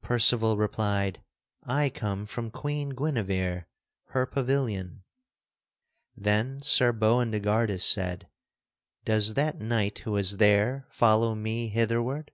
[0.00, 1.24] Percival replied,
[1.64, 3.64] "I come from Queen Guinevere,
[4.10, 5.02] her pavilion."
[6.16, 8.28] Then Sir Boindegardus said,
[9.04, 12.30] "Does that knight who was there follow me hitherward?"